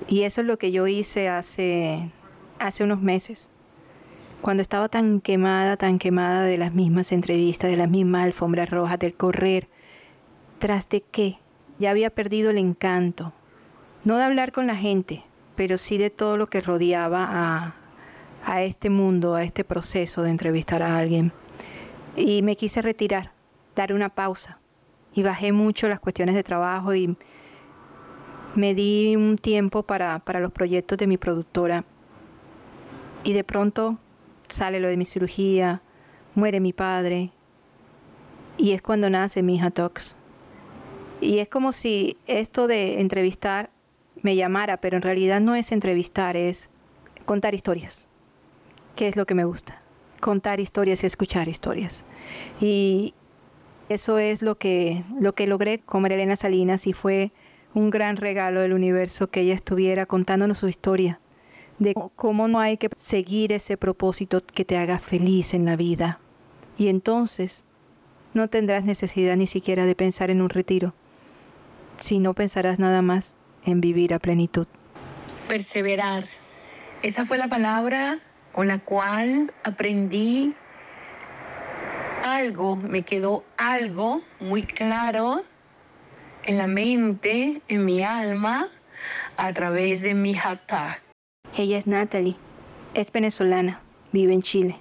Y 0.06 0.22
eso 0.22 0.42
es 0.42 0.46
lo 0.46 0.58
que 0.58 0.70
yo 0.70 0.86
hice 0.86 1.28
hace, 1.28 2.10
hace 2.58 2.84
unos 2.84 3.00
meses, 3.00 3.50
cuando 4.40 4.62
estaba 4.62 4.88
tan 4.88 5.20
quemada, 5.20 5.76
tan 5.76 5.98
quemada 5.98 6.44
de 6.44 6.58
las 6.58 6.72
mismas 6.72 7.10
entrevistas, 7.12 7.70
de 7.70 7.76
las 7.76 7.90
mismas 7.90 8.24
alfombras 8.24 8.70
rojas, 8.70 8.98
del 8.98 9.14
correr, 9.14 9.68
tras 10.58 10.88
de 10.88 11.00
qué 11.00 11.38
ya 11.78 11.90
había 11.90 12.10
perdido 12.10 12.50
el 12.50 12.58
encanto, 12.58 13.32
no 14.04 14.16
de 14.16 14.24
hablar 14.24 14.52
con 14.52 14.66
la 14.66 14.76
gente, 14.76 15.24
pero 15.56 15.76
sí 15.76 15.98
de 15.98 16.10
todo 16.10 16.36
lo 16.36 16.48
que 16.48 16.60
rodeaba 16.60 17.26
a, 17.28 17.74
a 18.44 18.62
este 18.62 18.90
mundo, 18.90 19.34
a 19.34 19.44
este 19.44 19.64
proceso 19.64 20.22
de 20.22 20.30
entrevistar 20.30 20.82
a 20.82 20.96
alguien. 20.96 21.32
Y 22.16 22.42
me 22.42 22.56
quise 22.56 22.82
retirar, 22.82 23.32
dar 23.76 23.92
una 23.92 24.08
pausa. 24.08 24.58
Y 25.14 25.22
bajé 25.22 25.52
mucho 25.52 25.88
las 25.88 26.00
cuestiones 26.00 26.34
de 26.34 26.42
trabajo 26.42 26.94
y 26.94 27.16
me 28.54 28.74
di 28.74 29.16
un 29.16 29.36
tiempo 29.36 29.82
para, 29.82 30.18
para 30.20 30.40
los 30.40 30.52
proyectos 30.52 30.98
de 30.98 31.06
mi 31.06 31.16
productora. 31.16 31.84
Y 33.24 33.32
de 33.32 33.44
pronto 33.44 33.98
sale 34.48 34.80
lo 34.80 34.88
de 34.88 34.96
mi 34.96 35.04
cirugía, 35.04 35.82
muere 36.34 36.60
mi 36.60 36.72
padre. 36.72 37.32
Y 38.56 38.72
es 38.72 38.82
cuando 38.82 39.10
nace 39.10 39.42
mi 39.42 39.56
hija 39.56 39.70
Talks. 39.70 40.16
Y 41.20 41.38
es 41.38 41.48
como 41.48 41.72
si 41.72 42.16
esto 42.26 42.66
de 42.66 43.00
entrevistar 43.00 43.70
me 44.22 44.36
llamara, 44.36 44.80
pero 44.80 44.96
en 44.96 45.02
realidad 45.02 45.40
no 45.40 45.54
es 45.54 45.72
entrevistar, 45.72 46.36
es 46.36 46.70
contar 47.24 47.54
historias 47.54 48.08
qué 48.98 49.06
es 49.06 49.14
lo 49.14 49.26
que 49.26 49.36
me 49.36 49.44
gusta. 49.44 49.80
Contar 50.20 50.58
historias 50.58 51.04
y 51.04 51.06
escuchar 51.06 51.46
historias. 51.46 52.04
Y 52.60 53.14
eso 53.88 54.18
es 54.18 54.42
lo 54.42 54.58
que, 54.58 55.04
lo 55.20 55.34
que 55.36 55.46
logré 55.46 55.78
con 55.78 56.04
Elena 56.04 56.34
Salinas 56.34 56.88
y 56.88 56.92
fue 56.92 57.30
un 57.74 57.90
gran 57.90 58.16
regalo 58.16 58.60
del 58.60 58.72
universo 58.72 59.28
que 59.28 59.40
ella 59.40 59.54
estuviera 59.54 60.06
contándonos 60.06 60.58
su 60.58 60.68
historia, 60.68 61.20
de 61.78 61.94
cómo 62.16 62.48
no 62.48 62.60
hay 62.60 62.76
que 62.76 62.90
seguir 62.96 63.52
ese 63.52 63.76
propósito 63.76 64.42
que 64.44 64.64
te 64.64 64.76
haga 64.76 64.98
feliz 64.98 65.54
en 65.54 65.64
la 65.64 65.76
vida. 65.76 66.18
Y 66.76 66.88
entonces 66.88 67.64
no 68.34 68.48
tendrás 68.48 68.84
necesidad 68.84 69.36
ni 69.36 69.46
siquiera 69.46 69.86
de 69.86 69.94
pensar 69.94 70.30
en 70.30 70.42
un 70.42 70.48
retiro, 70.48 70.94
si 71.96 72.18
no 72.18 72.34
pensarás 72.34 72.78
nada 72.78 73.02
más 73.02 73.34
en 73.64 73.80
vivir 73.80 74.14
a 74.14 74.18
plenitud. 74.18 74.66
Perseverar. 75.48 76.26
Esa 77.02 77.24
fue 77.24 77.38
la 77.38 77.48
palabra 77.48 78.18
con 78.52 78.66
la 78.66 78.78
cual 78.78 79.52
aprendí 79.62 80.54
algo, 82.24 82.76
me 82.76 83.02
quedó 83.02 83.44
algo 83.56 84.20
muy 84.40 84.62
claro 84.62 85.42
en 86.48 86.56
la 86.56 86.66
mente, 86.66 87.60
en 87.68 87.84
mi 87.84 88.02
alma, 88.02 88.68
a 89.36 89.52
través 89.52 90.00
de 90.00 90.14
mi 90.14 90.32
hashtag. 90.32 90.96
Ella 91.54 91.76
es 91.76 91.86
Natalie, 91.86 92.36
es 92.94 93.12
venezolana, 93.12 93.82
vive 94.12 94.32
en 94.32 94.40
Chile. 94.40 94.80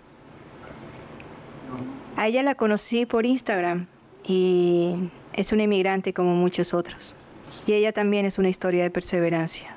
A 2.16 2.28
ella 2.28 2.42
la 2.42 2.56
conocí 2.56 3.06
por 3.06 3.26
Instagram 3.26 3.88
y 4.26 5.12
es 5.34 5.52
una 5.52 5.64
inmigrante 5.64 6.14
como 6.14 6.36
muchos 6.36 6.74
otros. 6.74 7.18
Y 7.66 7.74
ella 7.74 7.92
también 7.92 8.26
es 8.26 8.38
una 8.38 8.48
historia 8.48 8.84
de 8.84 8.90
perseverancia. 8.90 9.76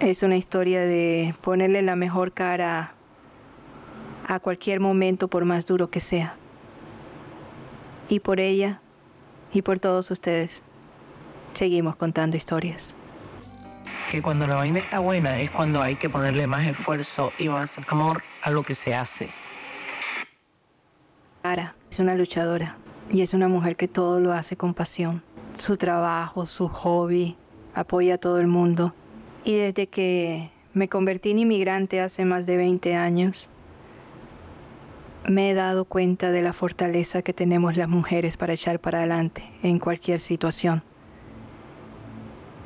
Es 0.00 0.22
una 0.22 0.36
historia 0.36 0.82
de 0.82 1.34
ponerle 1.40 1.80
la 1.80 1.96
mejor 1.96 2.32
cara 2.32 2.92
a 4.26 4.40
cualquier 4.40 4.78
momento 4.78 5.28
por 5.28 5.46
más 5.46 5.64
duro 5.64 5.90
que 5.90 6.00
sea. 6.00 6.36
Y 8.10 8.20
por 8.20 8.40
ella 8.40 8.82
y 9.54 9.62
por 9.62 9.78
todos 9.78 10.10
ustedes, 10.10 10.62
seguimos 11.58 11.96
contando 11.96 12.36
historias. 12.36 12.96
Que 14.12 14.22
cuando 14.22 14.46
la 14.46 14.54
vaina 14.54 14.78
está 14.78 15.00
buena 15.00 15.40
es 15.40 15.50
cuando 15.50 15.82
hay 15.82 15.96
que 15.96 16.08
ponerle 16.08 16.46
más 16.46 16.64
esfuerzo 16.66 17.32
y 17.36 17.48
más 17.48 17.78
amor 17.88 18.22
a 18.42 18.50
lo 18.50 18.62
que 18.62 18.76
se 18.76 18.94
hace. 18.94 19.30
Ara 21.42 21.74
es 21.90 21.98
una 21.98 22.14
luchadora 22.14 22.76
y 23.10 23.22
es 23.22 23.34
una 23.34 23.48
mujer 23.48 23.74
que 23.74 23.88
todo 23.88 24.20
lo 24.20 24.32
hace 24.32 24.56
con 24.56 24.72
pasión. 24.72 25.22
Su 25.52 25.76
trabajo, 25.76 26.46
su 26.46 26.68
hobby, 26.68 27.36
apoya 27.74 28.14
a 28.14 28.18
todo 28.18 28.38
el 28.38 28.46
mundo. 28.46 28.94
Y 29.44 29.56
desde 29.56 29.88
que 29.88 30.50
me 30.74 30.88
convertí 30.88 31.32
en 31.32 31.40
inmigrante 31.40 32.00
hace 32.00 32.24
más 32.24 32.46
de 32.46 32.56
20 32.56 32.94
años, 32.94 33.50
me 35.26 35.50
he 35.50 35.54
dado 35.54 35.84
cuenta 35.86 36.30
de 36.30 36.42
la 36.42 36.52
fortaleza 36.52 37.22
que 37.22 37.32
tenemos 37.32 37.76
las 37.76 37.88
mujeres 37.88 38.36
para 38.36 38.52
echar 38.52 38.78
para 38.78 38.98
adelante 38.98 39.50
en 39.62 39.80
cualquier 39.80 40.20
situación. 40.20 40.84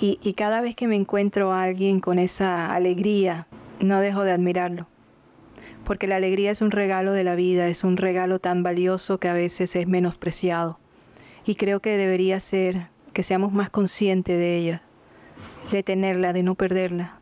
Y, 0.04 0.32
cada 0.32 0.61
vez 0.62 0.75
que 0.75 0.88
me 0.88 0.97
encuentro 0.97 1.52
a 1.52 1.62
alguien 1.62 2.00
con 2.00 2.18
esa 2.18 2.75
alegría, 2.75 3.47
no 3.78 4.00
dejo 4.00 4.25
de 4.25 4.32
admirarlo. 4.32 4.88
Porque 5.85 6.09
la 6.09 6.16
alegría 6.16 6.50
es 6.50 6.61
un 6.61 6.73
regalo 6.73 7.12
de 7.12 7.23
la 7.23 7.37
vida, 7.37 7.68
es 7.68 7.85
un 7.85 7.97
regalo 7.97 8.40
tan 8.40 8.64
valioso 8.64 9.18
que 9.18 9.28
a 9.28 9.32
veces 9.32 9.76
es 9.76 9.87
menospreciado. 9.87 10.80
Y 11.47 11.54
creo 11.54 11.78
que 11.78 11.97
debería 11.97 12.40
ser 12.40 12.88
que 13.12 13.23
seamos 13.23 13.52
más 13.52 13.71
conscientes 13.71 14.37
de 14.37 14.56
ella, 14.56 14.82
de 15.71 15.85
tenerla, 15.85 16.32
de 16.32 16.42
no 16.42 16.56
perderla, 16.56 17.21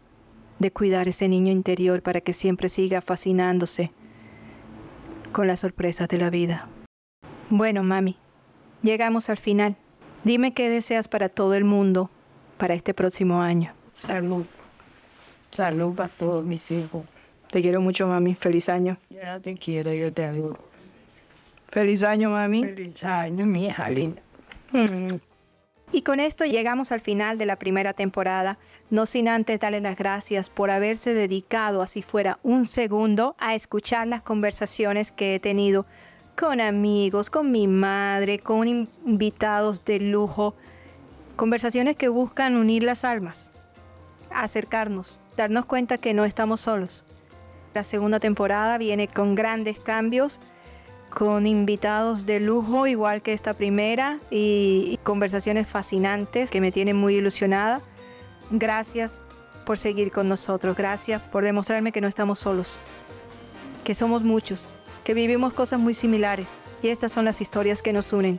de 0.58 0.70
cuidar 0.70 1.06
ese 1.06 1.28
niño 1.28 1.52
interior 1.52 2.00
para 2.00 2.22
que 2.22 2.32
siempre 2.32 2.70
siga 2.70 3.02
fascinándose 3.02 3.92
con 5.32 5.46
las 5.46 5.60
sorpresas 5.60 6.08
de 6.08 6.16
la 6.16 6.30
vida. 6.30 6.66
Bueno, 7.50 7.82
mami, 7.82 8.16
llegamos 8.80 9.28
al 9.28 9.36
final. 9.36 9.76
Dime 10.24 10.54
qué 10.54 10.70
deseas 10.70 11.08
para 11.08 11.28
todo 11.28 11.52
el 11.52 11.64
mundo 11.64 12.10
para 12.60 12.74
este 12.74 12.92
próximo 12.92 13.40
año. 13.40 13.72
Salud. 13.94 14.44
Salud 15.50 15.94
para 15.94 16.10
todos 16.10 16.44
mis 16.44 16.70
hijos. 16.70 17.04
Te 17.50 17.62
quiero 17.62 17.80
mucho, 17.80 18.06
mami. 18.06 18.34
Feliz 18.34 18.68
año. 18.68 18.98
Yo 19.08 19.40
te 19.40 19.54
quiero, 19.54 19.94
yo 19.94 20.12
te 20.12 20.24
adoro. 20.26 20.58
Feliz 21.68 22.02
año, 22.02 22.28
mami. 22.28 22.62
Feliz 22.62 23.02
año, 23.02 23.46
mi 23.46 23.66
hija 23.66 23.88
linda. 23.88 24.20
Y 25.90 26.02
con 26.02 26.20
esto 26.20 26.44
llegamos 26.44 26.92
al 26.92 27.00
final 27.00 27.38
de 27.38 27.46
la 27.46 27.56
primera 27.56 27.94
temporada, 27.94 28.58
no 28.90 29.06
sin 29.06 29.26
antes 29.26 29.58
darle 29.58 29.80
las 29.80 29.96
gracias 29.96 30.50
por 30.50 30.70
haberse 30.70 31.14
dedicado, 31.14 31.80
así 31.80 32.02
fuera 32.02 32.38
un 32.42 32.66
segundo, 32.66 33.34
a 33.38 33.54
escuchar 33.54 34.06
las 34.06 34.22
conversaciones 34.22 35.10
que 35.10 35.34
he 35.34 35.40
tenido 35.40 35.86
con 36.38 36.60
amigos, 36.60 37.30
con 37.30 37.50
mi 37.50 37.66
madre, 37.66 38.38
con 38.38 38.68
invitados 38.68 39.84
de 39.84 39.98
lujo. 39.98 40.54
Conversaciones 41.40 41.96
que 41.96 42.10
buscan 42.10 42.54
unir 42.54 42.82
las 42.82 43.02
almas, 43.02 43.50
acercarnos, 44.30 45.20
darnos 45.38 45.64
cuenta 45.64 45.96
que 45.96 46.12
no 46.12 46.26
estamos 46.26 46.60
solos. 46.60 47.02
La 47.72 47.82
segunda 47.82 48.20
temporada 48.20 48.76
viene 48.76 49.08
con 49.08 49.34
grandes 49.34 49.80
cambios 49.80 50.38
con 51.08 51.46
invitados 51.46 52.26
de 52.26 52.40
lujo, 52.40 52.86
igual 52.86 53.22
que 53.22 53.32
esta 53.32 53.54
primera, 53.54 54.18
y, 54.30 54.98
conversaciones 55.02 55.66
fascinantes 55.66 56.50
que 56.50 56.60
me 56.60 56.72
tienen 56.72 56.96
muy 56.96 57.14
ilusionada. 57.14 57.80
Gracias 58.50 59.22
por 59.64 59.78
seguir 59.78 60.12
con 60.12 60.28
nosotros, 60.28 60.76
gracias 60.76 61.22
por 61.22 61.42
demostrarme 61.42 61.90
que 61.90 62.02
no 62.02 62.08
estamos 62.08 62.38
solos, 62.38 62.80
que 63.82 63.94
somos 63.94 64.24
muchos, 64.24 64.68
que 65.04 65.14
vivimos 65.14 65.54
cosas 65.54 65.80
muy 65.80 65.94
similares, 65.94 66.50
y 66.82 66.88
estas 66.88 67.12
son 67.12 67.24
las 67.24 67.40
historias 67.40 67.80
que 67.80 67.94
nos 67.94 68.12
unen. 68.12 68.38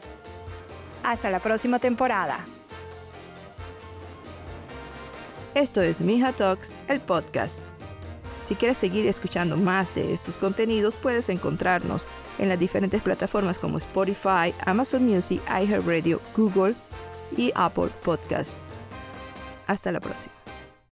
Hasta 1.04 1.32
la 1.32 1.40
próxima 1.40 1.80
temporada. 1.80 2.46
Esto 5.54 5.82
es 5.82 6.00
Mija 6.00 6.32
Talks, 6.32 6.72
el 6.88 7.02
podcast. 7.02 7.66
Si 8.46 8.56
quieres 8.56 8.78
seguir 8.78 9.06
escuchando 9.06 9.58
más 9.58 9.94
de 9.96 10.14
estos 10.14 10.38
contenidos, 10.38 10.96
puedes 10.96 11.28
encontrarnos 11.28 12.08
en 12.40 12.48
las 12.48 12.58
diferentes 12.58 13.02
plataformas 13.02 13.60
como 13.60 13.78
Spotify, 13.78 14.54
Amazon 14.66 15.06
Music, 15.06 15.42
iHeartRadio, 15.48 16.22
Google 16.38 16.74
y 17.36 17.52
Apple 17.56 17.90
Podcasts. 18.02 18.62
Hasta 19.68 19.92
la 19.92 20.00
próxima. 20.00 20.41